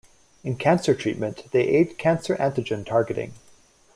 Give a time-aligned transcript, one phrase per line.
[0.43, 3.33] In cancer treatment they aid cancer antigen targeting.